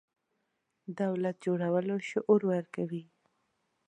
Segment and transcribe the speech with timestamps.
[1.01, 3.03] دولت جوړولو شعور ورکوي.